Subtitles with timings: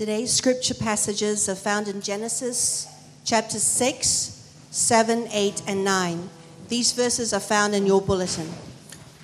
[0.00, 2.88] Today's scripture passages are found in Genesis
[3.22, 6.30] chapters 6, 7, 8, and 9.
[6.70, 8.48] These verses are found in your bulletin.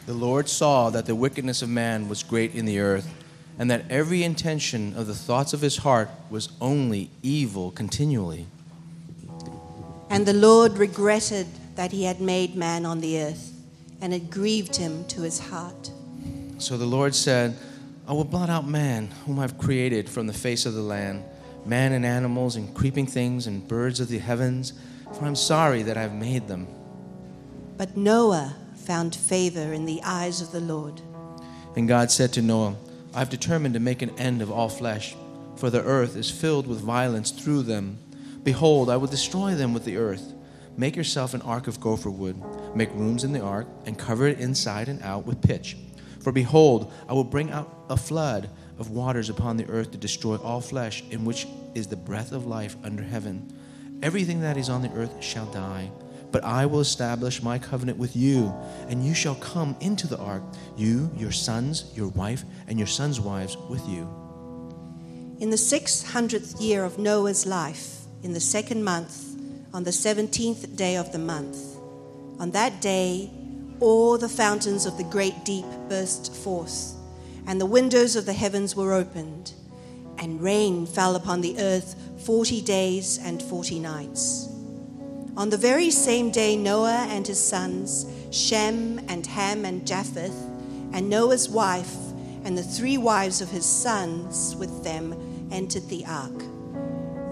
[0.04, 3.08] The Lord saw that the wickedness of man was great in the earth,
[3.58, 8.44] and that every intention of the thoughts of his heart was only evil continually.
[10.10, 11.46] And the Lord regretted
[11.76, 13.50] that he had made man on the earth,
[14.02, 15.90] and it grieved him to his heart.
[16.58, 17.56] So the Lord said,
[18.08, 21.24] I will blot out man, whom I've created from the face of the land,
[21.64, 24.74] man and animals and creeping things and birds of the heavens,
[25.12, 26.68] for I'm sorry that I've made them.
[27.76, 31.00] But Noah found favor in the eyes of the Lord.
[31.74, 32.76] And God said to Noah,
[33.12, 35.16] I've determined to make an end of all flesh,
[35.56, 37.98] for the earth is filled with violence through them.
[38.44, 40.32] Behold, I will destroy them with the earth.
[40.76, 42.40] Make yourself an ark of gopher wood,
[42.76, 45.76] make rooms in the ark, and cover it inside and out with pitch.
[46.26, 50.34] For behold, I will bring out a flood of waters upon the earth to destroy
[50.38, 53.56] all flesh, in which is the breath of life under heaven.
[54.02, 55.88] Everything that is on the earth shall die.
[56.32, 58.52] But I will establish my covenant with you,
[58.88, 60.42] and you shall come into the ark,
[60.76, 64.02] you, your sons, your wife, and your sons' wives with you.
[65.38, 69.38] In the 600th year of Noah's life, in the second month,
[69.72, 71.76] on the 17th day of the month,
[72.40, 73.30] on that day,
[73.80, 76.94] all the fountains of the great deep burst forth,
[77.46, 79.52] and the windows of the heavens were opened,
[80.18, 84.48] and rain fell upon the earth forty days and forty nights.
[85.36, 90.34] On the very same day, Noah and his sons, Shem and Ham and Japheth,
[90.92, 91.94] and Noah's wife,
[92.44, 96.42] and the three wives of his sons with them entered the ark.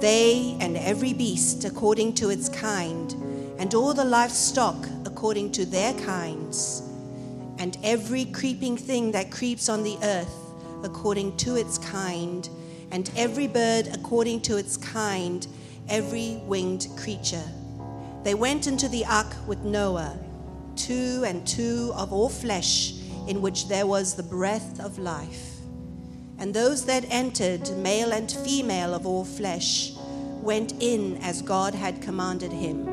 [0.00, 3.12] They and every beast according to its kind,
[3.58, 4.76] and all the livestock
[5.24, 6.82] according to their kinds,
[7.56, 12.50] and every creeping thing that creeps on the earth according to its kind,
[12.90, 15.46] and every bird according to its kind,
[15.88, 17.42] every winged creature.
[18.22, 20.18] They went into the ark with Noah,
[20.76, 22.92] two and two of all flesh,
[23.26, 25.52] in which there was the breath of life.
[26.38, 29.94] And those that entered, male and female of all flesh,
[30.42, 32.86] went in as God had commanded him,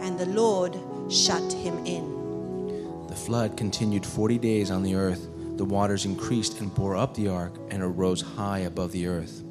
[0.00, 0.78] and the Lord
[1.10, 3.06] shut him in.
[3.08, 5.28] The flood continued forty days on the earth.
[5.56, 9.42] The waters increased and bore up the ark, and it rose high above the earth.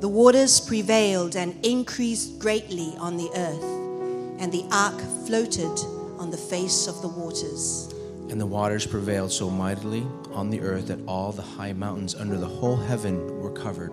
[0.00, 5.76] The waters prevailed and increased greatly on the earth, and the ark floated
[6.20, 7.92] on the face of the waters.
[8.30, 12.36] And the waters prevailed so mightily on the earth that all the high mountains under
[12.36, 13.90] the whole heaven were covered.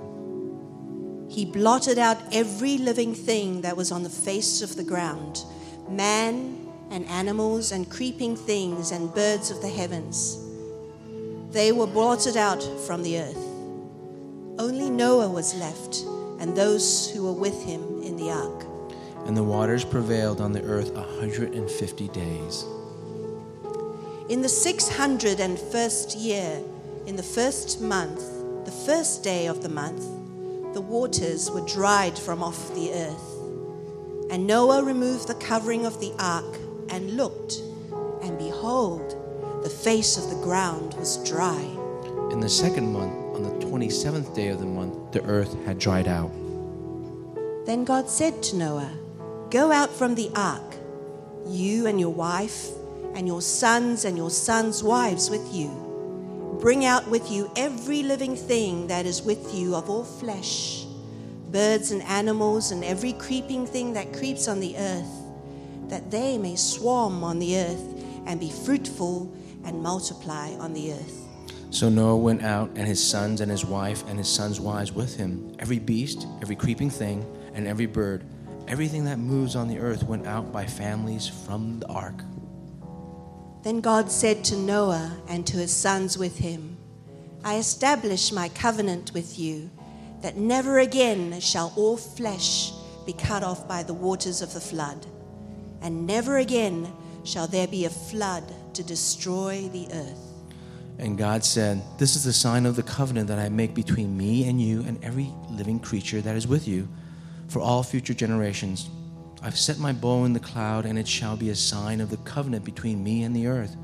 [1.28, 5.44] He blotted out every living thing that was on the face of the ground
[5.90, 10.40] man and animals and creeping things and birds of the heavens.
[11.52, 13.46] They were blotted out from the earth.
[14.60, 16.04] Only Noah was left,
[16.40, 18.66] and those who were with him in the ark.
[19.26, 22.66] And the waters prevailed on the earth a hundred and fifty days.
[24.28, 26.62] In the 601st year,
[27.06, 28.22] in the first month,
[28.66, 30.04] the first day of the month,
[30.74, 34.32] the waters were dried from off the earth.
[34.32, 36.58] And Noah removed the covering of the ark
[36.90, 37.62] and looked,
[38.22, 39.16] and behold,
[39.64, 41.62] the face of the ground was dry.
[42.32, 45.80] In the second month, on the twenty seventh day of the month, the earth had
[45.80, 46.32] dried out.
[47.66, 48.92] Then God said to Noah,
[49.50, 50.76] Go out from the ark,
[51.48, 52.70] you and your wife,
[53.16, 55.70] and your sons and your sons' wives with you.
[56.60, 60.86] Bring out with you every living thing that is with you of all flesh
[61.56, 65.25] birds and animals and every creeping thing that creeps on the earth,
[65.90, 71.22] that they may swarm on the earth and be fruitful and multiply on the earth.
[71.72, 75.18] So Noah went out, and his sons and his wife and his sons' wives with
[75.18, 75.56] him.
[75.60, 78.24] Every beast, every creeping thing, and every bird,
[78.68, 82.24] everything that moves on the earth went out by families from the ark.
[83.64, 86.78] Then God said to Noah and to his sons with him,
[87.44, 89.70] I establish my covenant with you
[90.22, 92.72] that never again shall all flesh
[93.06, 95.06] be cut off by the waters of the flood,
[95.86, 96.92] and never again
[97.24, 98.44] shall there be a flood
[98.74, 100.34] to destroy the earth.
[100.98, 104.50] And God said, This is the sign of the covenant that I make between me
[104.50, 106.88] and you and every living creature that is with you
[107.50, 108.90] for all future generations.
[109.44, 112.18] I've set my bow in the cloud, and it shall be a sign of the
[112.18, 113.76] covenant between me and the earth.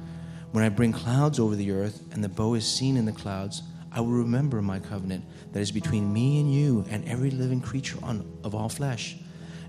[0.53, 3.62] When I bring clouds over the earth, and the bow is seen in the clouds,
[3.92, 8.00] I will remember my covenant that is between me and you and every living creature
[8.01, 9.18] on, of all flesh.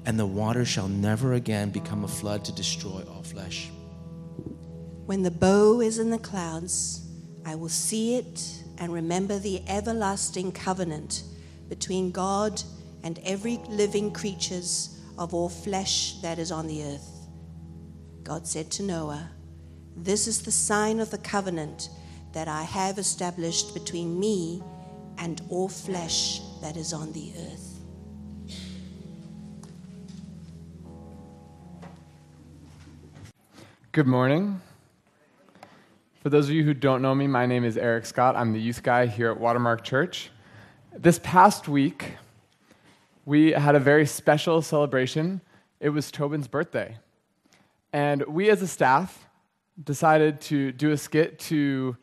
[0.04, 3.70] And the water shall never again become a flood to destroy all flesh.
[5.06, 7.06] When the bow is in the clouds,
[7.44, 11.24] I will see it and remember the everlasting covenant
[11.68, 12.62] between God
[13.02, 17.28] and every living creatures of all flesh that is on the earth.
[18.22, 19.30] God said to Noah,
[19.96, 21.90] This is the sign of the covenant
[22.32, 24.62] that I have established between me
[25.18, 27.71] and all flesh that is on the earth.
[33.92, 34.62] Good morning.
[36.22, 38.34] For those of you who don't know me, my name is Eric Scott.
[38.36, 40.30] I'm the youth guy here at Watermark Church.
[40.96, 42.12] This past week,
[43.26, 45.42] we had a very special celebration.
[45.78, 46.96] It was Tobin's birthday.
[47.92, 49.26] And we as a staff
[49.84, 51.94] decided to do a skit to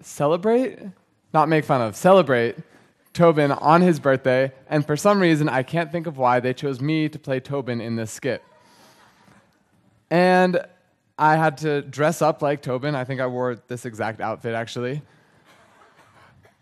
[0.00, 0.78] celebrate,
[1.34, 2.56] not make fun of, celebrate
[3.12, 4.50] Tobin on his birthday.
[4.66, 7.82] And for some reason, I can't think of why, they chose me to play Tobin
[7.82, 8.42] in this skit.
[10.10, 10.64] And
[11.18, 12.94] I had to dress up like Tobin.
[12.94, 15.02] I think I wore this exact outfit actually.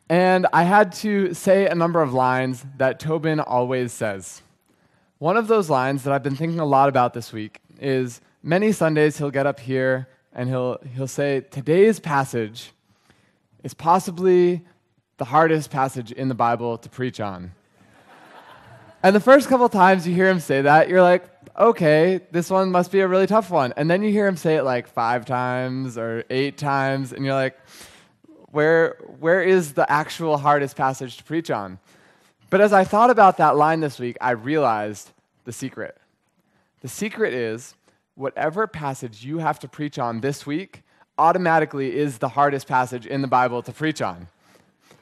[0.08, 4.42] And I had to say a number of lines that Tobin always says.
[5.18, 8.70] One of those lines that I've been thinking a lot about this week is many
[8.70, 12.72] Sundays he'll get up here and he'll, he'll say, Today's passage
[13.62, 14.62] is possibly
[15.16, 17.52] the hardest passage in the Bible to preach on.
[19.02, 21.24] and the first couple times you hear him say that, you're like,
[21.58, 23.72] okay, this one must be a really tough one.
[23.76, 27.34] And then you hear him say it like five times or eight times, and you're
[27.34, 27.56] like,
[28.50, 31.78] where, where is the actual hardest passage to preach on?
[32.50, 35.10] But as I thought about that line this week, I realized
[35.44, 35.96] the secret.
[36.82, 37.74] The secret is
[38.14, 40.82] whatever passage you have to preach on this week
[41.18, 44.28] automatically is the hardest passage in the Bible to preach on.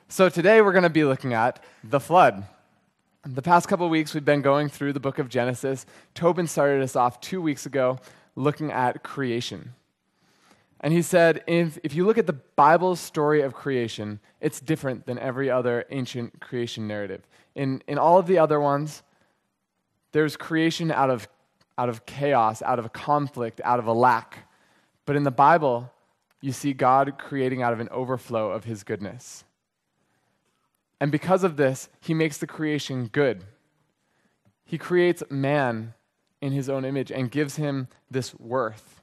[0.08, 2.44] So today we're going to be looking at the flood.
[3.24, 5.86] The past couple weeks, we've been going through the book of Genesis.
[6.12, 8.00] Tobin started us off two weeks ago
[8.34, 9.74] looking at creation.
[10.80, 15.06] And he said, if, if you look at the Bible's story of creation, it's different
[15.06, 17.22] than every other ancient creation narrative.
[17.54, 19.04] In, in all of the other ones,
[20.10, 21.28] there's creation out of,
[21.78, 24.48] out of chaos, out of a conflict, out of a lack.
[25.06, 25.92] But in the Bible,
[26.40, 29.44] you see God creating out of an overflow of his goodness.
[31.02, 33.42] And because of this, he makes the creation good.
[34.64, 35.94] He creates man
[36.40, 39.00] in his own image and gives him this worth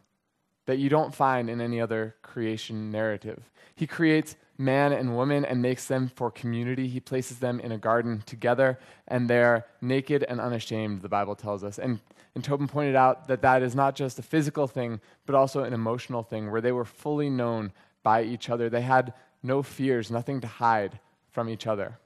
[0.65, 3.51] that you don't find in any other creation narrative.
[3.75, 6.87] He creates man and woman and makes them for community.
[6.87, 11.65] He places them in a garden together, and they're naked and unashamed, the Bible tells
[11.65, 11.79] us.
[11.79, 11.99] And,
[12.33, 15.73] and Tobin pointed out that that is not just a physical thing, but also an
[15.73, 17.73] emotional thing, where they were fully known
[18.03, 18.69] by each other.
[18.69, 19.13] They had
[19.43, 20.97] no fears, nothing to hide
[21.31, 21.97] from each other.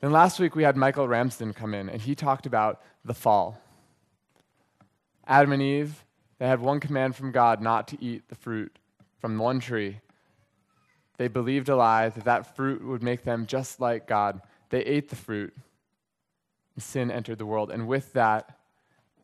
[0.00, 3.60] Then last week we had Michael Ramsden come in, and he talked about the fall.
[5.26, 6.04] Adam and Eve,
[6.38, 8.78] they had one command from God not to eat the fruit
[9.18, 10.00] from one tree.
[11.16, 14.42] They believed a lie that that fruit would make them just like God.
[14.68, 15.54] They ate the fruit,
[16.74, 17.70] and sin entered the world.
[17.70, 18.58] And with that,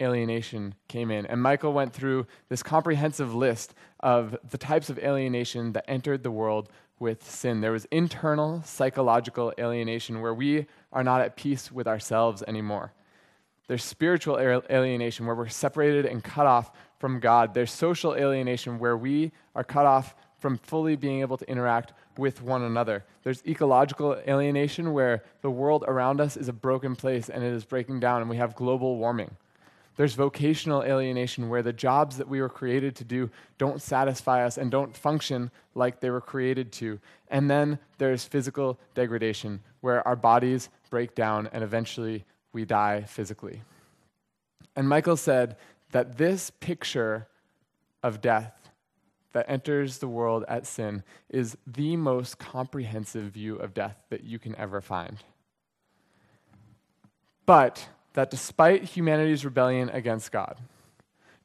[0.00, 1.26] alienation came in.
[1.26, 6.30] And Michael went through this comprehensive list of the types of alienation that entered the
[6.30, 7.60] world with sin.
[7.60, 12.92] There was internal psychological alienation where we are not at peace with ourselves anymore.
[13.68, 17.54] There's spiritual alienation where we're separated and cut off from God.
[17.54, 22.42] There's social alienation where we are cut off from fully being able to interact with
[22.42, 23.04] one another.
[23.22, 27.64] There's ecological alienation where the world around us is a broken place and it is
[27.64, 29.36] breaking down, and we have global warming.
[29.96, 34.56] There's vocational alienation where the jobs that we were created to do don't satisfy us
[34.56, 36.98] and don't function like they were created to.
[37.28, 43.62] And then there's physical degradation where our bodies break down and eventually we die physically.
[44.74, 45.56] And Michael said
[45.90, 47.28] that this picture
[48.02, 48.70] of death
[49.32, 54.38] that enters the world at sin is the most comprehensive view of death that you
[54.38, 55.18] can ever find.
[57.44, 60.58] But that despite humanity's rebellion against God,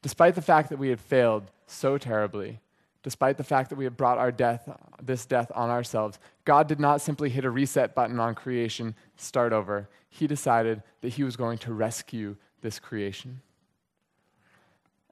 [0.01, 2.59] despite the fact that we had failed so terribly,
[3.03, 4.69] despite the fact that we had brought our death,
[5.01, 9.53] this death on ourselves, God did not simply hit a reset button on creation, start
[9.53, 9.87] over.
[10.09, 13.41] He decided that He was going to rescue this creation.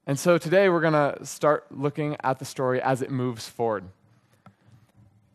[0.07, 3.85] And so today we're going to start looking at the story as it moves forward.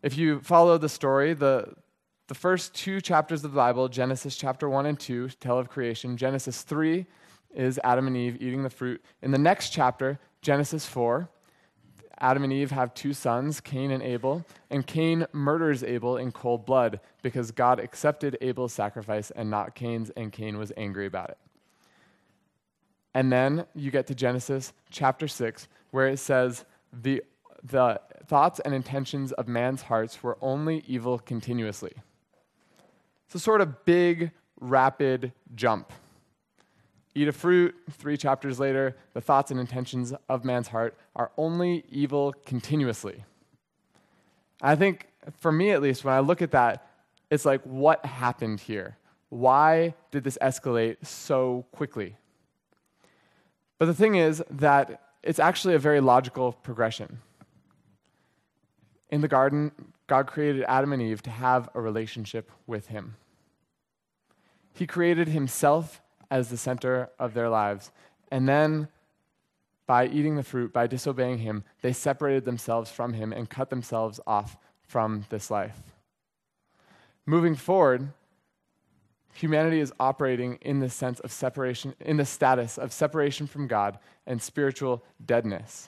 [0.01, 1.73] If you follow the story, the,
[2.31, 6.15] the first two chapters of the Bible, Genesis chapter 1 and 2, tell of creation.
[6.15, 7.05] Genesis 3
[7.53, 9.03] is Adam and Eve eating the fruit.
[9.21, 11.27] In the next chapter, Genesis 4,
[12.21, 16.65] Adam and Eve have two sons, Cain and Abel, and Cain murders Abel in cold
[16.65, 21.37] blood because God accepted Abel's sacrifice and not Cain's, and Cain was angry about it.
[23.13, 27.25] And then you get to Genesis chapter 6, where it says, the,
[27.61, 31.91] the thoughts and intentions of man's hearts were only evil continuously.
[33.31, 35.93] It's a sort of big, rapid jump.
[37.15, 41.85] Eat a fruit, three chapters later, the thoughts and intentions of man's heart are only
[41.87, 43.23] evil continuously.
[44.61, 45.07] I think,
[45.39, 46.85] for me at least, when I look at that,
[47.29, 48.97] it's like, what happened here?
[49.29, 52.17] Why did this escalate so quickly?
[53.79, 57.19] But the thing is that it's actually a very logical progression.
[59.09, 59.71] In the garden,
[60.11, 63.15] God created Adam and Eve to have a relationship with Him.
[64.73, 67.91] He created Himself as the center of their lives.
[68.29, 68.89] And then,
[69.87, 74.19] by eating the fruit, by disobeying Him, they separated themselves from Him and cut themselves
[74.27, 75.81] off from this life.
[77.25, 78.09] Moving forward,
[79.33, 83.97] humanity is operating in this sense of separation, in the status of separation from God
[84.27, 85.87] and spiritual deadness.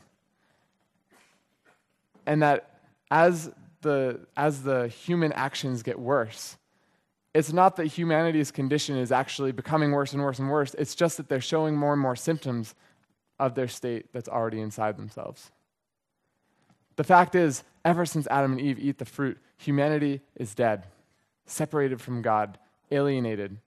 [2.26, 2.70] And that
[3.12, 3.52] as
[3.84, 6.58] the, as the human actions get worse,
[7.34, 10.74] it's not that humanity's condition is actually becoming worse and worse and worse.
[10.76, 12.76] It's just that they're showing more and more symptoms
[13.40, 15.52] of their state that's already inside themselves.
[16.96, 20.86] The fact is, ever since Adam and Eve eat the fruit, humanity is dead,
[21.46, 22.60] separated from God,
[22.92, 23.58] alienated.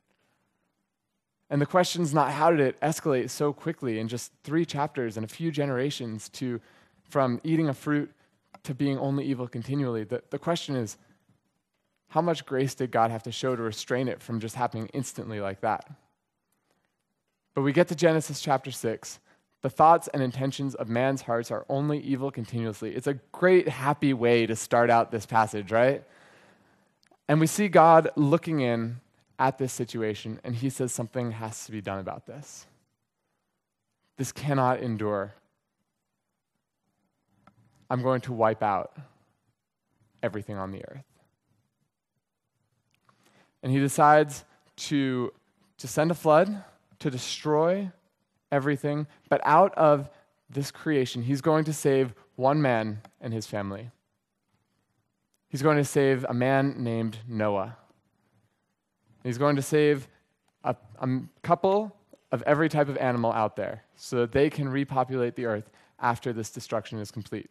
[1.50, 5.16] And the question is not how did it escalate so quickly in just three chapters
[5.16, 6.60] and a few generations to
[7.08, 8.12] from eating a fruit
[8.66, 10.04] to being only evil continually.
[10.04, 10.96] The, the question is
[12.08, 15.40] how much grace did God have to show to restrain it from just happening instantly
[15.40, 15.90] like that?
[17.54, 19.18] But we get to Genesis chapter 6.
[19.62, 22.94] The thoughts and intentions of man's hearts are only evil continuously.
[22.94, 26.04] It's a great, happy way to start out this passage, right?
[27.28, 29.00] And we see God looking in
[29.38, 32.66] at this situation, and he says something has to be done about this.
[34.16, 35.34] This cannot endure.
[37.88, 38.96] I'm going to wipe out
[40.22, 41.04] everything on the earth.
[43.62, 44.44] And he decides
[44.76, 45.32] to,
[45.78, 46.64] to send a flood
[46.98, 47.90] to destroy
[48.50, 50.08] everything, but out of
[50.48, 53.90] this creation, he's going to save one man and his family.
[55.48, 57.76] He's going to save a man named Noah.
[59.22, 60.08] He's going to save
[60.64, 61.96] a, a couple
[62.32, 66.32] of every type of animal out there so that they can repopulate the earth after
[66.32, 67.50] this destruction is complete.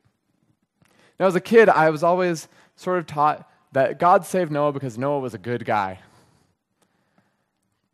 [1.20, 4.98] Now, as a kid, I was always sort of taught that God saved Noah because
[4.98, 6.00] Noah was a good guy.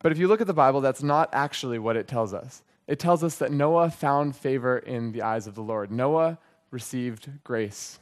[0.01, 2.63] But if you look at the Bible, that's not actually what it tells us.
[2.88, 5.92] It tells us that Noah found favor in the eyes of the Lord.
[5.92, 6.40] Noah
[6.72, 8.00] received grace.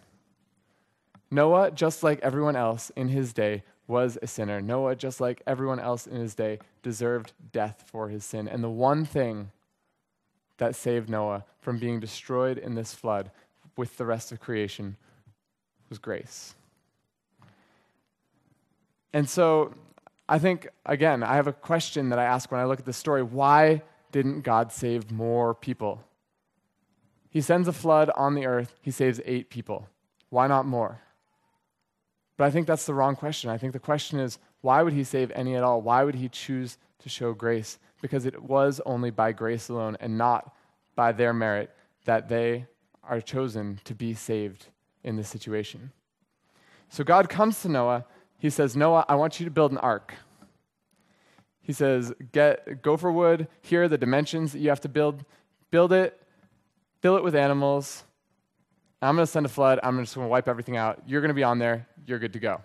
[1.30, 4.62] Noah, just like everyone else in his day, was a sinner.
[4.62, 8.48] Noah, just like everyone else in his day, deserved death for his sin.
[8.48, 9.52] And the one thing
[10.58, 13.32] that saved Noah from being destroyed in this flood
[13.76, 14.98] with the rest of creation
[15.89, 16.55] was grace.
[19.13, 19.74] And so
[20.27, 22.98] I think, again, I have a question that I ask when I look at this
[22.98, 23.24] story.
[23.24, 23.81] Why
[24.12, 26.03] didn't God save more people?
[27.29, 29.88] He sends a flood on the earth, he saves eight people.
[30.29, 31.01] Why not more?
[32.38, 33.50] But I think that's the wrong question.
[33.50, 35.81] I think the question is why would he save any at all?
[35.81, 37.79] Why would he choose to show grace?
[38.01, 40.53] Because it was only by grace alone and not
[40.96, 41.72] by their merit
[42.05, 42.65] that they
[43.03, 44.67] are chosen to be saved
[45.03, 45.91] in this situation.
[46.89, 48.06] So God comes to Noah.
[48.38, 50.13] He says, Noah, I want you to build an ark.
[51.62, 53.48] He says, Get gopher wood.
[53.62, 55.24] Here are the dimensions that you have to build.
[55.72, 56.20] Build it,
[57.01, 58.03] fill it with animals.
[59.01, 59.79] I'm going to send a flood.
[59.84, 61.03] I'm just going to wipe everything out.
[61.08, 61.88] You're going to be on there.
[62.06, 62.62] You're good to go.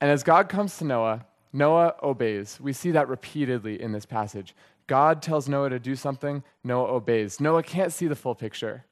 [0.00, 2.58] And as God comes to Noah, Noah obeys.
[2.60, 4.54] We see that repeatedly in this passage.
[4.86, 7.40] God tells Noah to do something, Noah obeys.
[7.40, 8.84] Noah can't see the full picture,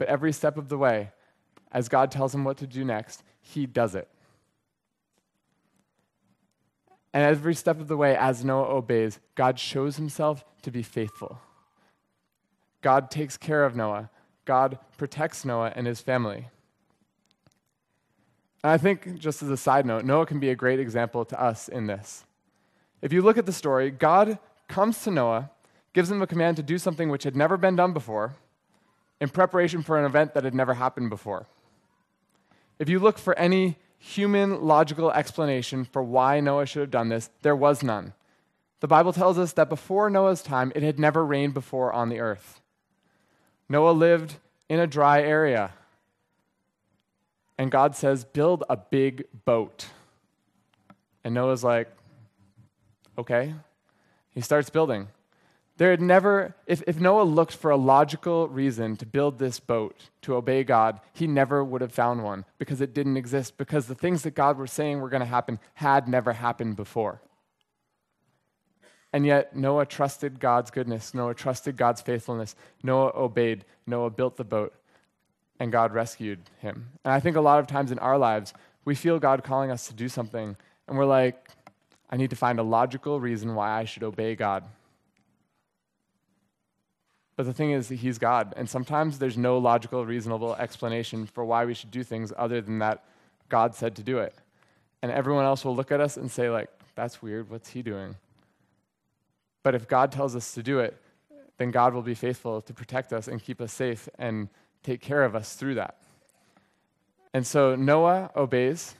[0.00, 1.12] but every step of the way,
[1.70, 4.08] as God tells him what to do next, he does it.
[7.12, 11.38] And every step of the way, as Noah obeys, God shows himself to be faithful.
[12.80, 14.08] God takes care of Noah.
[14.46, 16.48] God protects Noah and his family.
[18.64, 21.38] And I think, just as a side note, Noah can be a great example to
[21.38, 22.24] us in this.
[23.02, 25.50] If you look at the story, God comes to Noah,
[25.92, 28.36] gives him a command to do something which had never been done before,
[29.20, 31.46] in preparation for an event that had never happened before.
[32.78, 37.28] If you look for any human logical explanation for why Noah should have done this,
[37.42, 38.14] there was none.
[38.80, 42.18] The Bible tells us that before Noah's time, it had never rained before on the
[42.18, 42.62] earth.
[43.68, 44.36] Noah lived
[44.70, 45.72] in a dry area.
[47.58, 49.88] And God says, Build a big boat.
[51.22, 51.90] And Noah's like,
[53.18, 53.54] Okay.
[54.30, 55.08] He starts building.
[55.80, 60.10] There had never, if, if Noah looked for a logical reason to build this boat
[60.20, 63.94] to obey God, he never would have found one because it didn't exist, because the
[63.94, 67.22] things that God was saying were going to happen had never happened before.
[69.14, 71.14] And yet, Noah trusted God's goodness.
[71.14, 72.56] Noah trusted God's faithfulness.
[72.82, 73.64] Noah obeyed.
[73.86, 74.74] Noah built the boat,
[75.58, 76.90] and God rescued him.
[77.06, 78.52] And I think a lot of times in our lives,
[78.84, 81.48] we feel God calling us to do something, and we're like,
[82.10, 84.64] I need to find a logical reason why I should obey God.
[87.40, 88.52] But the thing is, He's God.
[88.54, 92.80] And sometimes there's no logical, reasonable explanation for why we should do things other than
[92.80, 93.02] that
[93.48, 94.34] God said to do it.
[95.00, 97.48] And everyone else will look at us and say, like, that's weird.
[97.48, 98.16] What's He doing?
[99.62, 101.00] But if God tells us to do it,
[101.56, 104.50] then God will be faithful to protect us and keep us safe and
[104.82, 105.96] take care of us through that.
[107.32, 108.96] And so Noah obeys.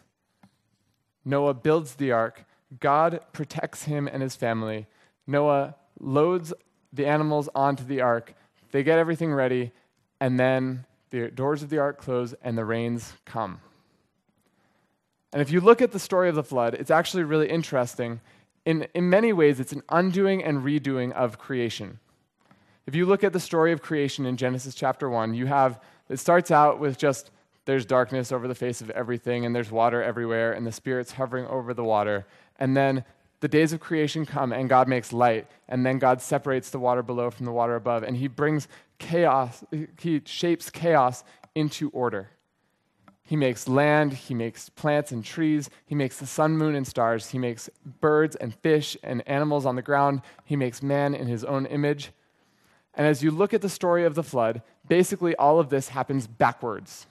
[1.26, 2.46] Noah builds the ark.
[2.80, 4.86] God protects him and his family.
[5.26, 6.54] Noah loads
[6.92, 8.34] the animals onto the ark.
[8.72, 9.72] They get everything ready,
[10.20, 13.60] and then the doors of the ark close and the rains come.
[15.32, 18.20] And if you look at the story of the flood, it's actually really interesting.
[18.64, 22.00] In, in many ways, it's an undoing and redoing of creation.
[22.86, 26.18] If you look at the story of creation in Genesis chapter 1, you have, it
[26.18, 27.30] starts out with just
[27.64, 31.46] there's darkness over the face of everything, and there's water everywhere, and the Spirit's hovering
[31.46, 32.26] over the water.
[32.58, 33.04] And then
[33.40, 37.02] the days of creation come and God makes light, and then God separates the water
[37.02, 38.68] below from the water above, and He brings
[38.98, 39.64] chaos,
[39.98, 42.30] He shapes chaos into order.
[43.22, 47.30] He makes land, He makes plants and trees, He makes the sun, moon, and stars,
[47.30, 47.70] He makes
[48.00, 52.12] birds and fish and animals on the ground, He makes man in His own image.
[52.94, 56.26] And as you look at the story of the flood, basically all of this happens
[56.26, 57.06] backwards.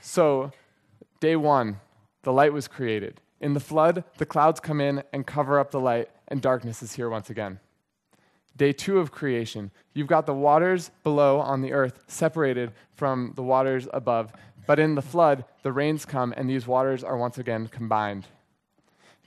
[0.00, 0.50] So,
[1.20, 1.80] day one,
[2.22, 3.20] the light was created.
[3.40, 6.94] In the flood, the clouds come in and cover up the light, and darkness is
[6.94, 7.60] here once again.
[8.56, 13.42] Day two of creation, you've got the waters below on the earth separated from the
[13.42, 14.32] waters above.
[14.66, 18.26] But in the flood, the rains come, and these waters are once again combined.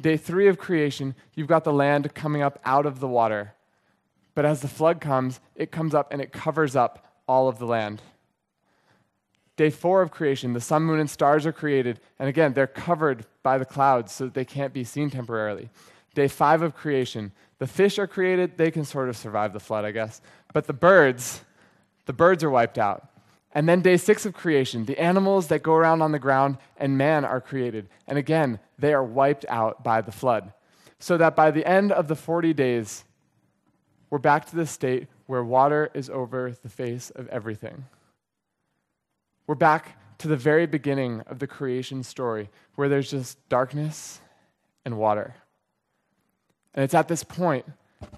[0.02, 3.54] Day three of creation, you've got the land coming up out of the water.
[4.34, 7.66] But as the flood comes, it comes up and it covers up all of the
[7.66, 8.02] land.
[9.60, 12.00] Day four of creation, the sun, moon, and stars are created.
[12.18, 15.70] And again, they're covered by the clouds so that they can't be seen temporarily.
[16.16, 18.56] Day five of creation, the fish are created.
[18.56, 20.22] They can sort of survive the flood, I guess.
[20.54, 21.44] But the birds,
[22.06, 23.10] the birds are wiped out.
[23.52, 26.98] And then day six of creation, the animals that go around on the ground and
[26.98, 27.90] man are created.
[28.08, 30.54] And again, they are wiped out by the flood.
[31.00, 33.04] So that by the end of the 40 days,
[34.10, 37.84] we're back to the state where water is over the face of everything.
[39.50, 44.20] We're back to the very beginning of the creation story where there's just darkness
[44.86, 45.34] and water.
[46.76, 47.66] And it's at this point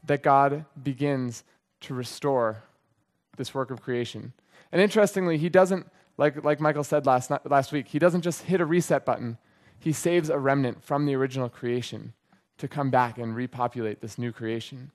[0.04, 1.46] that God begins
[1.84, 2.63] to restore
[3.38, 4.34] this work of creation.
[4.74, 8.60] And interestingly, he doesn't, like, like Michael said last, last week, he doesn't just hit
[8.60, 9.38] a reset button,
[9.80, 12.12] he saves a remnant from the original creation
[12.58, 14.91] to come back and repopulate this new creation.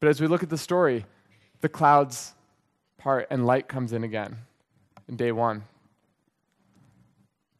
[0.00, 1.04] But as we look at the story,
[1.60, 2.32] the clouds
[2.96, 4.38] part and light comes in again
[5.08, 5.64] in day one.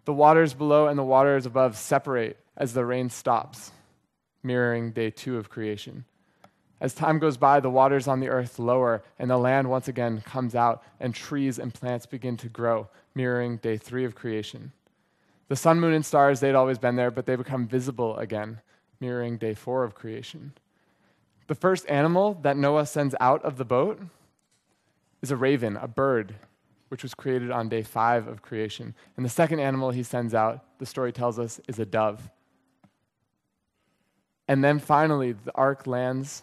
[0.04, 3.72] The waters below and the waters above separate as the rain stops,
[4.42, 6.04] mirroring day two of creation.
[6.80, 10.20] As time goes by, the waters on the earth lower, and the land once again
[10.20, 14.72] comes out, and trees and plants begin to grow, mirroring day three of creation.
[15.48, 18.60] The sun, moon, and stars, they'd always been there, but they become visible again,
[19.00, 20.52] mirroring day four of creation.
[21.46, 24.00] The first animal that Noah sends out of the boat
[25.22, 26.34] is a raven, a bird
[26.88, 28.94] which was created on day five of creation.
[29.16, 32.30] And the second animal he sends out, the story tells us, is a dove.
[34.48, 36.42] And then finally, the ark lands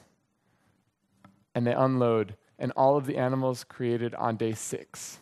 [1.56, 5.20] and they unload, and all of the animals created on day six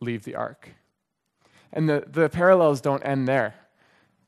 [0.00, 0.70] leave the ark.
[1.72, 3.54] And the, the parallels don't end there.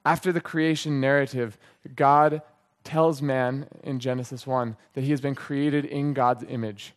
[0.05, 1.59] After the creation narrative,
[1.95, 2.43] God
[2.85, 6.95] tells man in Genesis 1 that he has been created in God's image.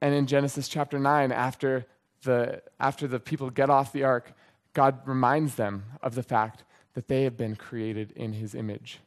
[0.00, 1.86] And in Genesis chapter 9, after
[2.22, 4.32] the, after the people get off the ark,
[4.72, 9.00] God reminds them of the fact that they have been created in his image.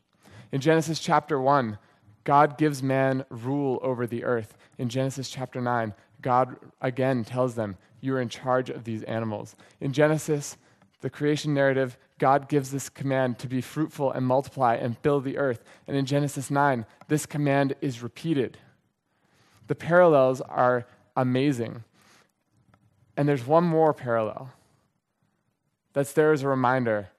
[0.52, 1.78] In Genesis chapter 1,
[2.24, 4.58] God gives man rule over the earth.
[4.78, 9.56] In Genesis chapter 9, God again tells them, You are in charge of these animals.
[9.82, 10.58] In Genesis,
[11.02, 15.38] the creation narrative, God gives this command to be fruitful and multiply and fill the
[15.38, 15.64] earth.
[15.88, 18.58] And in Genesis 9, this command is repeated.
[19.68, 20.86] The parallels are
[21.18, 21.84] amazing.
[23.16, 24.52] And there's one more parallel
[25.94, 27.10] that's there as a reminder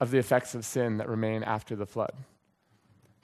[0.00, 2.12] of the effects of sin that remain after the flood.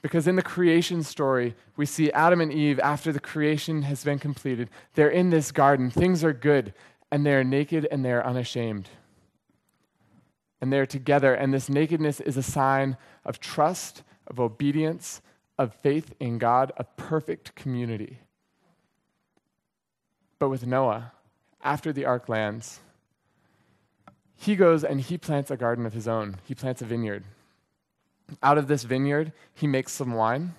[0.03, 4.19] Because in the creation story, we see Adam and Eve, after the creation has been
[4.19, 5.91] completed, they're in this garden.
[5.91, 6.73] Things are good,
[7.11, 8.89] and they're naked and they're unashamed.
[10.61, 15.21] And they're together, and this nakedness is a sign of trust, of obedience,
[15.59, 18.21] of faith in God, a perfect community.
[20.39, 21.13] But with Noah,
[21.63, 22.81] after the ark lands,
[24.37, 26.37] he goes and he plants a garden of his own.
[26.45, 27.25] He plants a vineyard.
[28.43, 30.55] Out of this vineyard, he makes some wine.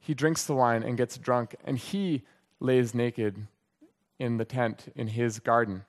[0.00, 2.22] He drinks the wine and gets drunk, and he
[2.58, 3.46] lays naked
[4.18, 5.84] in the tent in his garden.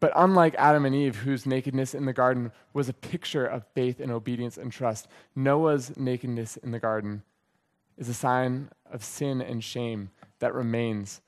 [0.00, 4.00] But unlike Adam and Eve, whose nakedness in the garden was a picture of faith
[4.00, 7.22] and obedience and trust, Noah's nakedness in the garden
[7.96, 11.20] is a sign of sin and shame that remains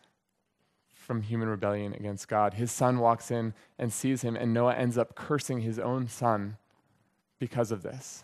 [1.11, 2.55] from human rebellion against God.
[2.55, 6.57] His son walks in and sees him, and Noah ends up cursing his own son
[7.41, 8.23] because of this.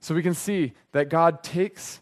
[0.00, 2.00] So we can see that God takes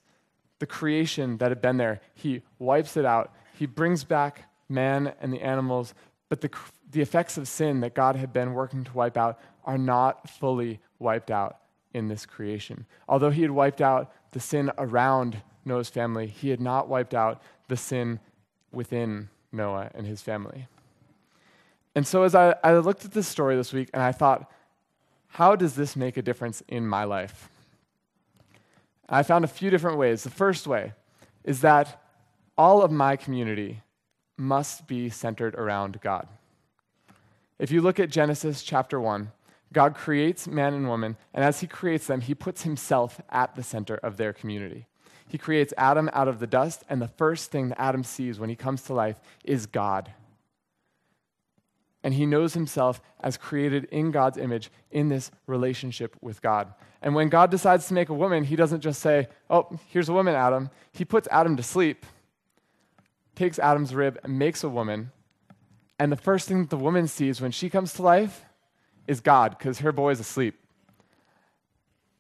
[0.61, 5.31] the creation that had been there, He wipes it out, He brings back man and
[5.31, 5.93] the animals,
[6.31, 6.49] but the,
[6.91, 10.81] the effects of sin that God had been working to wipe out are not fully
[10.99, 11.59] wiped out
[11.93, 12.87] in this creation.
[13.11, 17.43] Although He had wiped out the sin around Noah's family, He had not wiped out
[17.69, 18.21] the sin
[18.73, 20.67] within Noah and his family.
[21.95, 24.51] And so, as I, I looked at this story this week and I thought,
[25.29, 27.49] how does this make a difference in my life?
[29.09, 30.23] I found a few different ways.
[30.23, 30.93] The first way
[31.45, 32.03] is that
[32.59, 33.83] all of my community
[34.37, 36.29] must be centered around God.
[37.59, 39.33] If you look at Genesis chapter 1,
[39.73, 43.63] God creates man and woman, and as he creates them, he puts himself at the
[43.63, 44.87] center of their community.
[45.29, 48.51] He creates Adam out of the dust, and the first thing that Adam sees when
[48.51, 50.12] he comes to life is God.
[52.03, 56.73] And he knows himself as created in God's image in this relationship with God.
[57.03, 60.12] And when God decides to make a woman, he doesn't just say, Oh, here's a
[60.12, 60.71] woman, Adam.
[60.93, 62.07] He puts Adam to sleep,
[63.35, 65.11] takes Adam's rib, and makes a woman.
[65.99, 68.45] And the first thing that the woman sees when she comes to life
[69.09, 70.57] is God, because her boy is asleep.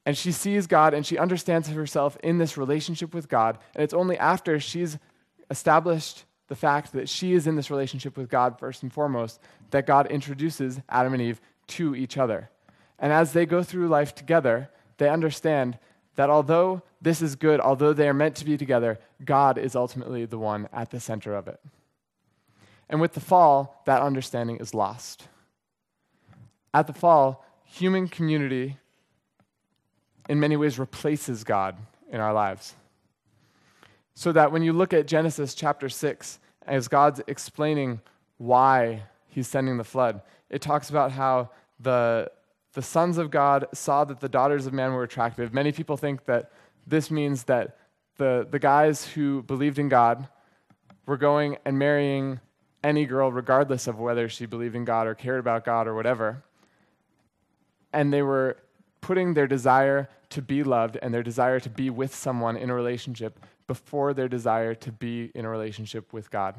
[0.06, 3.58] And she sees God and she understands herself in this relationship with God.
[3.74, 4.98] And it's only after she's
[5.50, 9.40] established the fact that she is in this relationship with God, first and foremost,
[9.72, 12.50] that God introduces Adam and Eve to each other.
[13.00, 15.76] And as they go through life together, they understand
[16.14, 20.24] that although this is good, although they are meant to be together, God is ultimately
[20.24, 21.60] the one at the center of it.
[22.88, 25.26] And with the fall, that understanding is lost.
[26.72, 28.78] At the fall, human community
[30.28, 31.76] in many ways replaces God
[32.10, 32.74] in our lives.
[34.14, 38.00] So that when you look at Genesis chapter 6, as God's explaining
[38.38, 42.30] why he's sending the flood, it talks about how the,
[42.72, 45.52] the sons of God saw that the daughters of man were attractive.
[45.52, 46.50] Many people think that
[46.86, 47.76] this means that
[48.16, 50.28] the, the guys who believed in God
[51.04, 52.40] were going and marrying
[52.82, 56.42] any girl, regardless of whether she believed in God or cared about God or whatever.
[57.92, 58.56] And they were
[59.00, 62.74] putting their desire to be loved and their desire to be with someone in a
[62.74, 66.54] relationship before their desire to be in a relationship with God.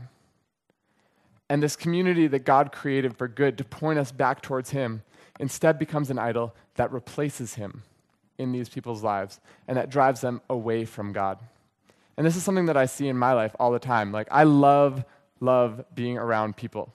[1.50, 5.04] And this community that God created for good to point us back towards Him
[5.40, 7.84] instead becomes an idol that replaces Him
[8.38, 11.40] in these people's lives and that drives them away from God.
[12.18, 14.12] And this is something that I see in my life all the time.
[14.12, 15.06] Like, I love,
[15.40, 16.92] love being around people.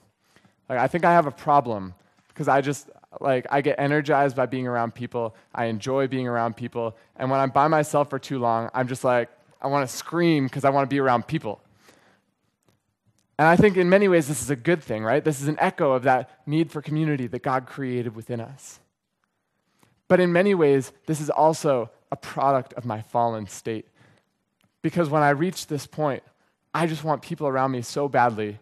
[0.69, 1.95] Like, I think I have a problem
[2.29, 5.35] because I just, like I get energized by being around people.
[5.55, 6.97] I enjoy being around people.
[7.17, 9.29] And when I'm by myself for too long, I'm just like,
[9.61, 11.61] I want to scream because I want to be around people.
[13.39, 15.25] And I think in many ways this is a good thing, right?
[15.25, 18.81] This is an echo of that need for community that God created within us.
[20.09, 23.87] But in many ways, this is also a product of my fallen state.
[24.83, 26.23] Because when I reach this point,
[26.75, 28.59] I just want people around me so badly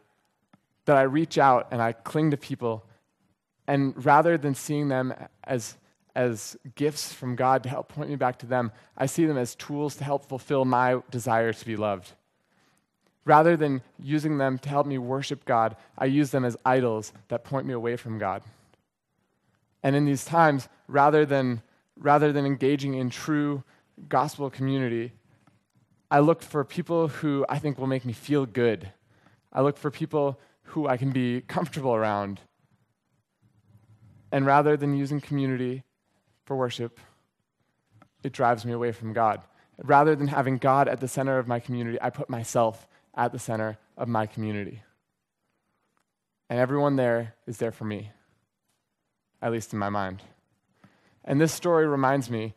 [0.85, 2.85] that I reach out and I cling to people
[3.71, 5.77] and rather than seeing them as,
[6.17, 9.55] as gifts from God to help point me back to them, I see them as
[9.55, 12.11] tools to help fulfill my desire to be loved.
[13.25, 17.45] Rather than using them to help me worship God, I use them as idols that
[17.45, 18.43] point me away from God.
[19.85, 21.63] And in these times, rather than,
[21.97, 23.63] rather than engaging in true
[24.09, 25.13] gospel community,
[26.11, 28.91] I look for people who I think will make me feel good.
[29.53, 32.41] I look for people who I can be comfortable around
[34.33, 35.83] and rather than using community
[36.45, 37.01] for worship,
[38.23, 39.41] it drives me away from God.
[39.83, 43.39] Rather than having God at the center of my community, I put myself at the
[43.39, 44.83] center of my community.
[46.49, 48.11] And everyone there is there for me,
[49.41, 50.23] at least in my mind.
[51.25, 52.55] And this story reminds me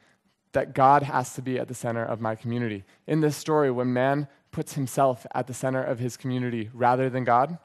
[0.54, 2.84] that God has to be at the center of my community.
[3.08, 7.24] In this story, when man puts himself at the center of his community rather than
[7.24, 7.58] God,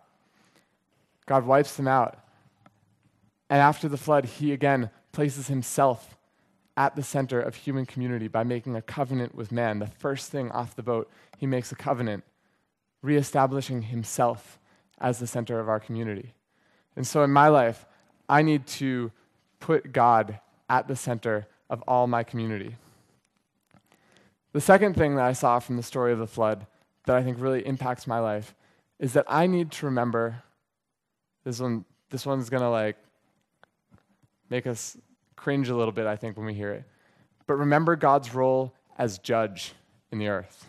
[1.26, 2.18] God wipes them out.
[3.50, 6.16] And after the flood, he again places himself
[6.76, 9.78] at the center of human community by making a covenant with man.
[9.78, 12.24] The first thing off the boat, he makes a covenant,
[13.02, 14.58] reestablishing himself
[15.00, 16.34] as the center of our community.
[16.94, 17.86] And so in my life,
[18.28, 19.10] I need to
[19.60, 22.76] put God at the center of all my community.
[24.52, 26.66] The second thing that I saw from the story of the flood
[27.06, 28.54] that I think really impacts my life
[28.98, 30.42] is that I need to remember
[31.44, 32.96] this one this one's going to like
[34.50, 34.96] make us
[35.36, 36.84] cringe a little bit I think when we hear it.
[37.46, 39.72] But remember God's role as judge
[40.10, 40.68] in the earth.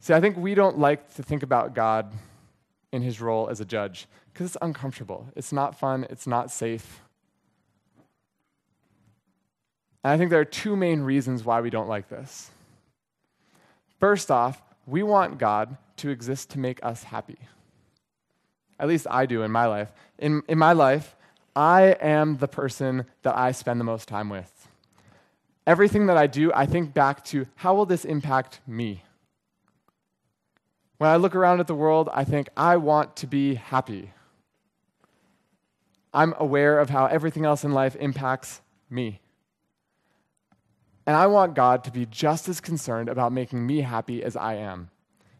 [0.00, 2.12] See, I think we don't like to think about God
[2.92, 5.28] in his role as a judge because it's uncomfortable.
[5.34, 7.00] It's not fun, it's not safe.
[10.02, 12.50] And I think there are two main reasons why we don't like this.
[13.98, 17.38] First off, we want God to exist to make us happy.
[18.78, 19.90] At least I do in my life.
[20.18, 21.16] In, in my life,
[21.56, 24.68] I am the person that I spend the most time with.
[25.66, 29.02] Everything that I do, I think back to how will this impact me?
[30.98, 34.12] When I look around at the world, I think I want to be happy.
[36.12, 39.20] I'm aware of how everything else in life impacts me.
[41.06, 44.54] And I want God to be just as concerned about making me happy as I
[44.54, 44.90] am.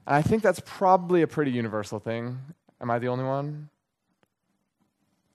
[0.07, 2.39] And I think that's probably a pretty universal thing.
[2.81, 3.71] Am I the only one?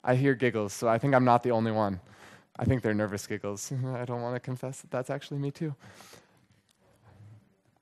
[0.09, 1.99] I hear giggles, so I think I'm not the only one.
[2.57, 3.71] I think they're nervous giggles.
[3.93, 5.75] I don't want to confess that that's actually me too.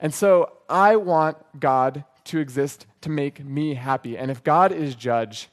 [0.01, 4.17] And so I want God to exist to make me happy.
[4.17, 5.47] And if God is judge,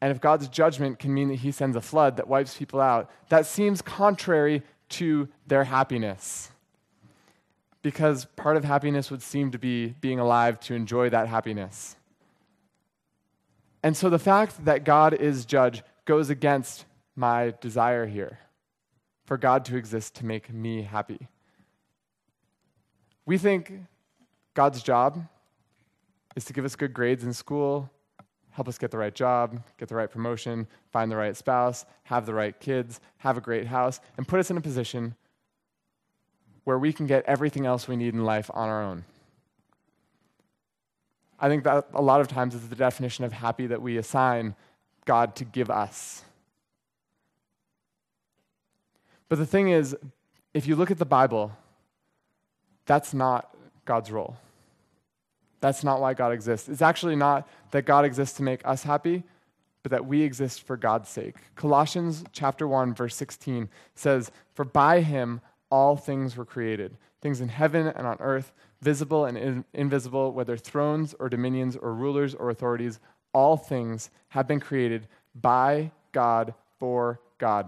[0.00, 3.10] and if God's judgment can mean that he sends a flood that wipes people out,
[3.28, 6.50] that seems contrary to their happiness.
[7.82, 11.96] Because part of happiness would seem to be being alive to enjoy that happiness.
[13.82, 16.84] And so the fact that God is judge goes against
[17.14, 18.38] my desire here
[19.24, 21.28] for God to exist to make me happy.
[23.24, 23.72] We think
[24.54, 25.26] God's job
[26.36, 27.90] is to give us good grades in school,
[28.50, 32.24] help us get the right job, get the right promotion, find the right spouse, have
[32.24, 35.14] the right kids, have a great house, and put us in a position
[36.64, 39.04] where we can get everything else we need in life on our own.
[41.38, 44.54] I think that a lot of times is the definition of happy that we assign
[45.04, 46.22] God to give us.
[49.28, 49.96] But the thing is,
[50.54, 51.52] if you look at the Bible,
[52.86, 54.36] that's not God's role.
[55.60, 56.68] That's not why God exists.
[56.68, 59.24] It's actually not that God exists to make us happy,
[59.82, 61.36] but that we exist for God's sake.
[61.54, 67.48] Colossians chapter 1 verse 16 says, "For by him all things were created, things in
[67.48, 68.52] heaven and on earth,
[68.86, 73.00] visible and in- invisible, whether thrones or dominions or rulers or authorities,
[73.32, 77.64] all things have been created by God for God."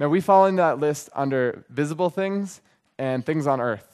[0.00, 2.60] Now we fall in that list under visible things
[2.98, 3.88] and things on earth.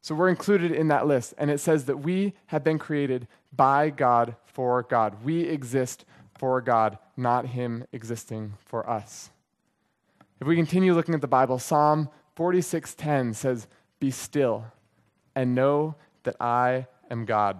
[0.00, 1.34] So we're included in that list.
[1.38, 5.24] And it says that we have been created by God for God.
[5.24, 6.04] We exist
[6.38, 9.30] for God, not Him existing for us.
[10.40, 13.66] If we continue looking at the Bible, Psalm 46:10 says,
[13.98, 14.66] "Be still
[15.38, 17.58] and know that I am God.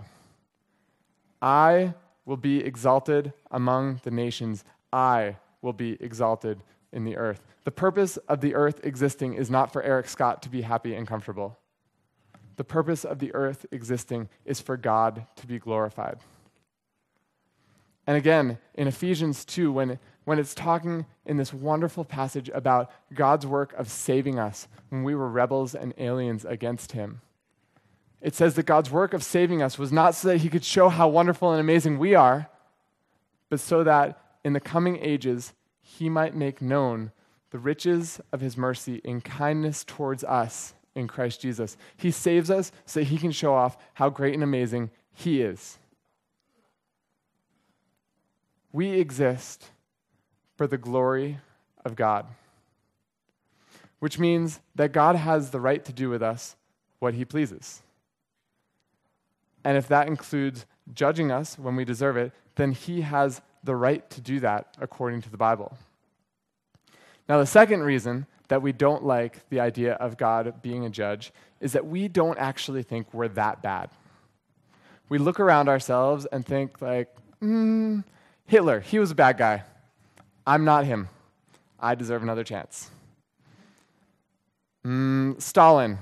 [1.41, 4.65] I will be exalted among the nations.
[4.93, 6.61] I will be exalted
[6.91, 10.49] in the earth." The purpose of the earth existing is not for Eric Scott to
[10.49, 11.57] be happy and comfortable.
[12.57, 16.19] The purpose of the earth existing is for God to be glorified.
[18.09, 23.47] And again, in Ephesians 2, when, when it's talking in this wonderful passage about God's
[23.47, 27.21] work of saving us when we were rebels and aliens against Him,
[28.21, 30.89] it says that God's work of saving us was not so that He could show
[30.89, 32.49] how wonderful and amazing we are,
[33.49, 37.13] but so that in the coming ages He might make known
[37.51, 41.77] the riches of His mercy in kindness towards us in Christ Jesus.
[41.97, 45.79] He saves us so he can show off how great and amazing he is.
[48.73, 49.71] We exist
[50.57, 51.39] for the glory
[51.85, 52.27] of God,
[54.01, 56.57] which means that God has the right to do with us
[56.99, 57.83] what he pleases.
[59.69, 64.09] And if that includes judging us when we deserve it, then he has the right
[64.09, 65.77] to do that according to the Bible.
[67.29, 71.35] Now, the second reason that we don't like the idea of God being a judge
[71.61, 73.91] is that we don't actually think we're that bad.
[75.11, 78.03] We look around ourselves and think, like, mm,
[78.47, 79.65] Hitler, he was a bad guy.
[80.47, 81.11] I'm not him.
[81.79, 82.91] I deserve another chance.
[84.87, 85.99] Mm, Stalin,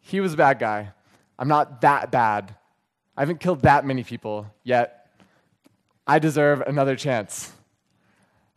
[0.00, 0.90] he was a bad guy.
[1.38, 2.56] I'm not that bad.
[3.16, 5.08] I haven't killed that many people yet.
[6.06, 7.52] I deserve another chance.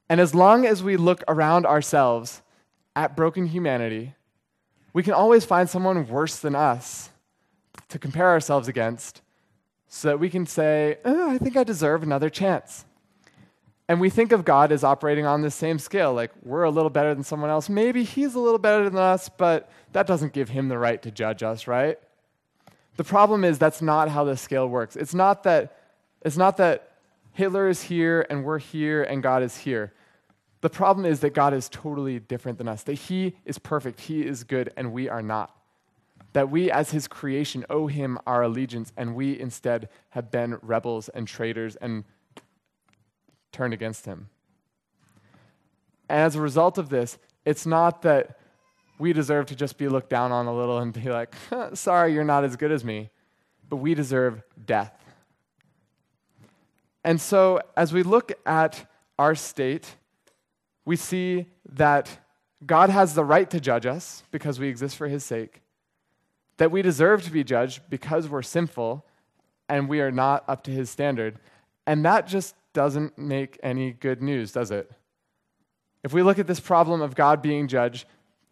[0.09, 2.41] And as long as we look around ourselves
[2.95, 4.15] at broken humanity,
[4.93, 7.09] we can always find someone worse than us
[7.89, 9.21] to compare ourselves against
[9.87, 12.85] so that we can say, oh, I think I deserve another chance.
[13.89, 16.89] And we think of God as operating on the same scale, like we're a little
[16.89, 17.69] better than someone else.
[17.69, 21.11] Maybe he's a little better than us, but that doesn't give him the right to
[21.11, 21.97] judge us, right?
[22.97, 24.95] The problem is that's not how the scale works.
[24.95, 25.77] It's not that,
[26.23, 26.91] it's not that
[27.31, 29.93] Hitler is here and we're here and God is here.
[30.61, 34.25] The problem is that God is totally different than us, that He is perfect, He
[34.25, 35.55] is good, and we are not.
[36.33, 41.09] That we, as His creation, owe Him our allegiance, and we instead have been rebels
[41.09, 42.03] and traitors and
[43.51, 44.29] turned against Him.
[46.09, 48.39] And as a result of this, it's not that
[48.99, 51.35] we deserve to just be looked down on a little and be like,
[51.73, 53.09] sorry, you're not as good as me,
[53.69, 54.93] but we deserve death.
[57.03, 59.95] And so, as we look at our state,
[60.83, 62.09] we see that
[62.65, 65.61] God has the right to judge us because we exist for his sake,
[66.57, 69.05] that we deserve to be judged because we're sinful
[69.69, 71.39] and we are not up to his standard.
[71.85, 74.91] And that just doesn't make any good news, does it?
[76.03, 78.05] If we look at this problem of God being judged,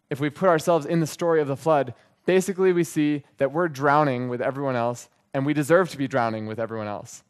[0.10, 1.94] if we put ourselves in the story of the flood,
[2.26, 6.48] basically we see that we're drowning with everyone else and we deserve to be drowning
[6.48, 7.24] with everyone else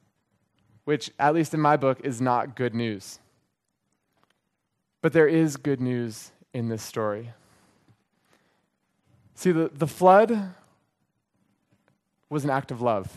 [0.86, 3.20] which, at least in my book, is not good news.
[5.02, 7.34] But there is good news in this story.
[9.34, 10.54] See, the, the flood
[12.30, 13.12] was an act of love.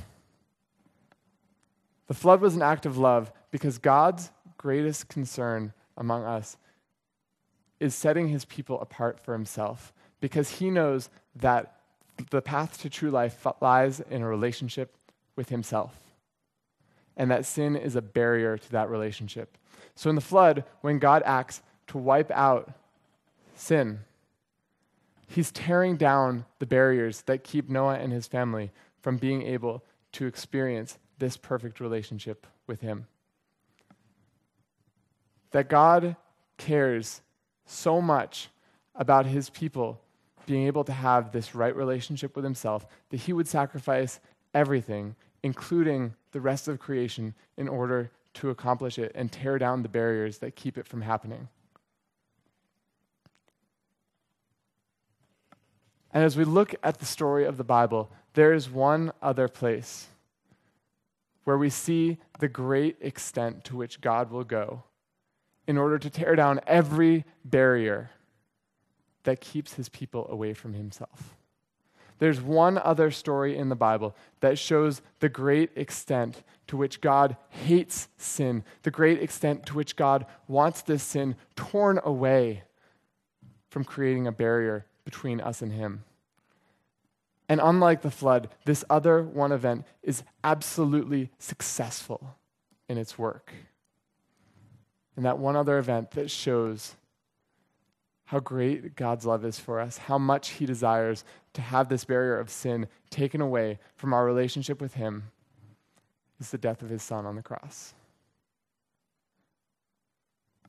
[2.08, 6.56] The flood was an act of love because God's greatest concern among us
[7.80, 11.80] is setting his people apart for himself because he knows that
[12.30, 14.96] the path to true life lies in a relationship
[15.36, 15.98] with himself
[17.18, 19.58] and that sin is a barrier to that relationship.
[19.96, 22.72] So in the flood, when God acts to wipe out
[23.56, 24.00] sin,
[25.26, 28.70] he's tearing down the barriers that keep Noah and his family
[29.02, 33.08] from being able to experience this perfect relationship with him.
[35.50, 36.14] That God
[36.56, 37.20] cares
[37.68, 38.48] so much
[38.94, 40.00] about his people
[40.46, 44.18] being able to have this right relationship with himself that he would sacrifice
[44.54, 49.88] everything, including the rest of creation in order to accomplish it and tear down the
[49.88, 51.48] barriers that keep it from happening.
[56.12, 60.06] And as we look at the story of the Bible, there is one other place
[61.44, 64.84] where we see the great extent to which God will go
[65.68, 68.10] in order to tear down every barrier
[69.24, 71.36] that keeps his people away from himself.
[72.18, 77.36] There's one other story in the Bible that shows the great extent to which God
[77.50, 82.64] hates sin, the great extent to which God wants this sin torn away
[83.68, 86.02] from creating a barrier between us and Him.
[87.48, 92.36] And unlike the flood, this other one event is absolutely successful
[92.88, 93.52] in its work.
[95.18, 96.94] And that one other event that shows
[98.26, 102.38] how great God's love is for us, how much He desires to have this barrier
[102.38, 105.24] of sin taken away from our relationship with Him,
[106.38, 107.94] is the death of His Son on the cross.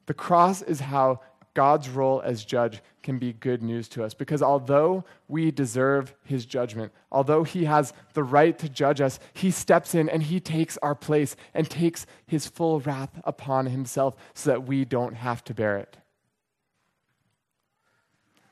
[0.07, 1.19] The cross is how
[1.53, 6.45] God's role as judge can be good news to us because although we deserve his
[6.45, 10.77] judgment, although he has the right to judge us, he steps in and he takes
[10.77, 15.53] our place and takes his full wrath upon himself so that we don't have to
[15.53, 15.97] bear it.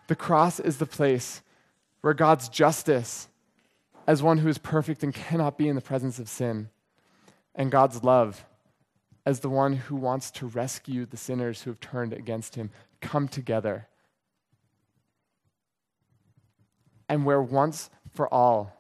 [0.08, 1.42] The cross is the place
[2.02, 3.28] where God's justice,
[4.06, 6.70] as one who is perfect and cannot be in the presence of sin,
[7.54, 8.46] and God's love,
[9.26, 12.70] as the one who wants to rescue the sinners who have turned against him,
[13.02, 13.88] come together.
[17.10, 18.74] And where once for all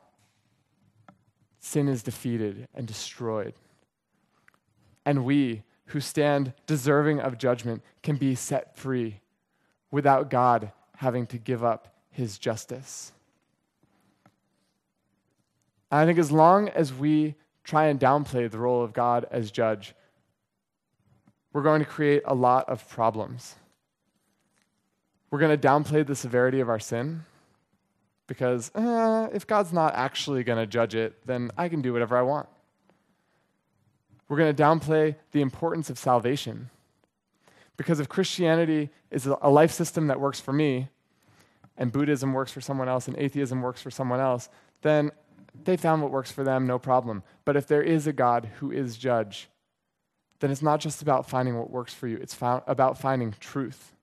[1.60, 3.54] sin is defeated and destroyed,
[5.06, 9.21] and we who stand deserving of judgment can be set free
[9.89, 13.13] without God having to give up his justice.
[15.89, 19.52] And I think as long as we try and downplay the role of God as
[19.52, 19.94] judge,
[21.54, 23.56] we're going to create a lot of problems.
[25.30, 27.25] We're going to downplay the severity of our sin
[28.28, 32.17] because uh, if God's not actually going to judge it, then I can do whatever
[32.17, 32.48] I want.
[34.28, 36.69] We're going to downplay the importance of salvation
[37.78, 40.90] because if Christianity is a life system that works for me,
[41.78, 44.50] and Buddhism works for someone else and atheism works for someone else,
[44.82, 45.12] then
[45.63, 47.23] they found what works for them, no problem.
[47.46, 49.48] But if there is a God who is judge,
[50.40, 53.94] then it's not just about finding what works for you, it's about finding truth.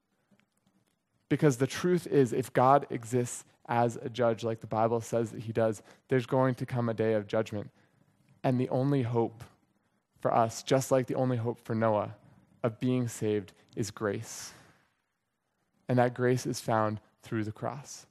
[1.35, 5.43] Because the truth is, if God exists as a judge, like the Bible says that
[5.43, 7.71] he does, there's going to come a day of judgment.
[8.45, 9.43] And the only hope
[10.21, 12.15] for us, just like the only hope for Noah
[12.63, 14.53] of being saved, is grace.
[15.89, 18.07] And that grace is found through the cross.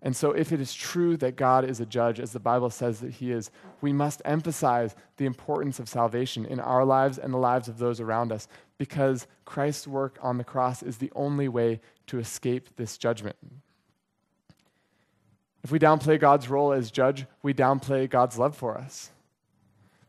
[0.00, 3.00] And so, if it is true that God is a judge, as the Bible says
[3.00, 7.38] that He is, we must emphasize the importance of salvation in our lives and the
[7.38, 8.46] lives of those around us,
[8.78, 13.36] because Christ's work on the cross is the only way to escape this judgment.
[15.64, 19.10] If we downplay God's role as judge, we downplay God's love for us.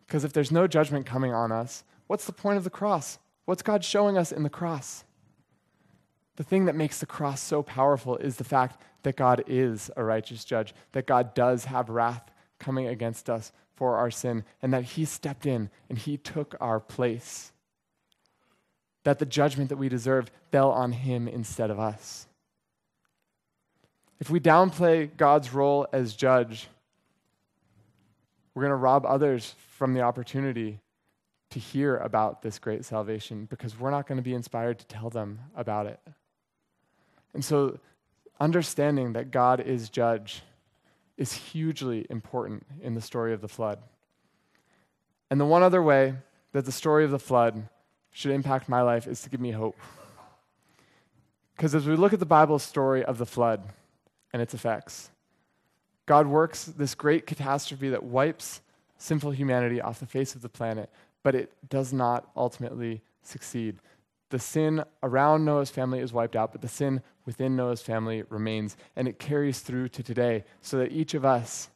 [0.06, 3.18] Because if there's no judgment coming on us, what's the point of the cross?
[3.46, 5.04] What's God showing us in the cross?
[6.36, 10.04] The thing that makes the cross so powerful is the fact that God is a
[10.04, 14.84] righteous judge, that God does have wrath coming against us for our sin, and that
[14.84, 17.52] He stepped in and He took our place.
[19.06, 22.28] That the judgment that we deserved fell on Him instead of us.
[24.20, 26.68] If we downplay God's role as judge,
[28.54, 30.80] we're going to rob others from the opportunity
[31.52, 35.10] to hear about this great salvation because we're not going to be inspired to tell
[35.10, 36.00] them about it.
[37.34, 37.80] And so,
[38.40, 40.42] understanding that God is judge
[41.18, 43.80] is hugely important in the story of the flood.
[45.30, 46.16] And the one other way
[46.54, 47.68] that the story of the flood
[48.12, 49.78] should impact my life is to give me hope.
[51.56, 53.62] Because as we look at the Bible story of the flood
[54.32, 55.12] and its effects,
[56.06, 58.62] God works this great catastrophe that wipes
[58.98, 60.90] sinful humanity off the face of the planet,
[61.22, 63.78] but it does not ultimately succeed.
[64.30, 68.78] The sin around Noah's family is wiped out, but the sin within Noah's family remains,
[68.96, 71.70] and it carries through to today, so that each of us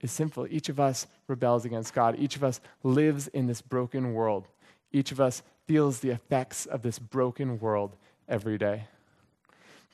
[0.00, 0.48] is sinful.
[0.50, 2.16] Each of us rebels against God.
[2.18, 4.48] Each of us lives in this broken world.
[4.92, 7.96] Each of us feels the effects of this broken world
[8.28, 8.84] every day.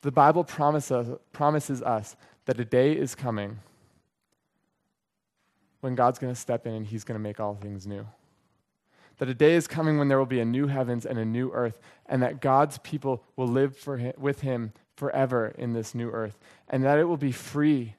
[0.03, 2.17] The Bible promises, promises us
[2.47, 3.59] that a day is coming
[5.81, 8.07] when God's going to step in and he's going to make all things new
[9.19, 11.51] that a day is coming when there will be a new heavens and a new
[11.53, 16.39] earth, and that God's people will live him, with him forever in this new earth,
[16.69, 17.95] and that it will be free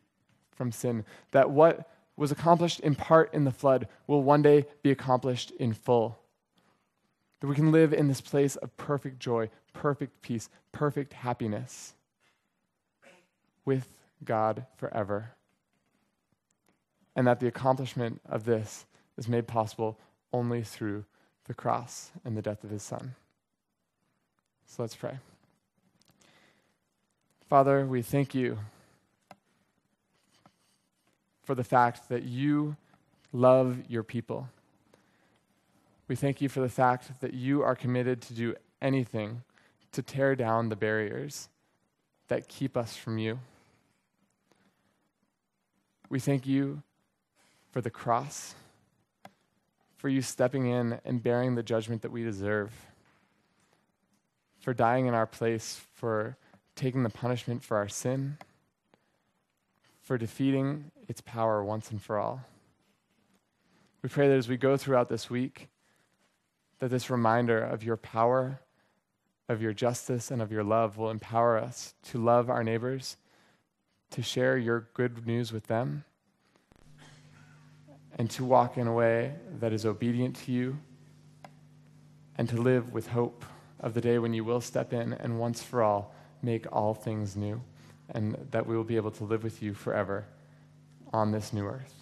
[0.51, 1.05] from sin.
[1.32, 5.74] That what was accomplished in part in the flood will one day be accomplished in
[5.74, 6.20] full.
[7.39, 11.93] That we can live in this place of perfect joy, perfect peace, perfect happiness
[13.63, 13.88] with
[14.24, 15.32] God forever.
[17.15, 18.86] And that the accomplishment of this
[19.17, 19.97] is made possible
[20.34, 21.05] only through
[21.50, 23.16] the cross and the death of his son.
[24.68, 25.18] So let's pray.
[27.50, 28.60] Father, we thank you
[31.43, 32.78] for the fact that you
[33.34, 34.47] love your people.
[36.08, 39.41] We thank you for the fact that you are committed to do anything
[39.91, 41.50] to tear down the barriers
[42.28, 43.39] that keep us from you.
[46.10, 46.84] We thank you
[47.72, 48.54] for the cross
[50.00, 52.72] for you stepping in and bearing the judgment that we deserve,
[54.62, 56.38] for dying in our place, for
[56.74, 58.38] taking the punishment for our sin,
[60.02, 62.45] for defeating its power once and for all.
[64.02, 65.68] We pray that as we go throughout this week,
[66.80, 68.62] that this reminder of your power,
[69.50, 73.18] of your justice, and of your love will empower us to love our neighbors,
[74.12, 76.06] to share your good news with them
[78.20, 80.78] and to walk in a way that is obedient to you
[82.38, 83.45] and to live with hope
[83.80, 86.13] of the day when you will step in and once for all
[86.43, 87.61] make all things new
[88.11, 90.26] and that we will be able to live with you forever
[91.13, 91.95] on this new earth.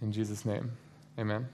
[0.00, 0.72] In Jesus' name,
[1.18, 1.46] amen.